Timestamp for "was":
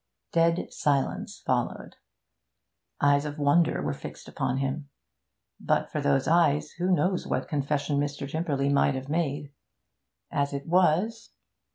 10.65-11.29